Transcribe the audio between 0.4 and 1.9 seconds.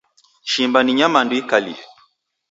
Shimba ni nyamandu ikalie.